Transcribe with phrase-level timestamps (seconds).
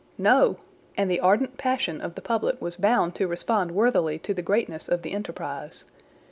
[0.17, 0.57] No!
[0.97, 4.89] and the ardent passion of the public was bound to respond worthily to the greatness
[4.89, 5.83] of the enterprise.